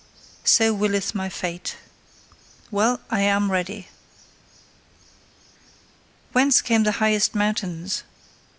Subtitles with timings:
[0.43, 1.77] So willeth my fate.
[2.71, 3.01] Well!
[3.11, 3.89] I am ready.
[6.31, 8.01] Whence come the highest mountains?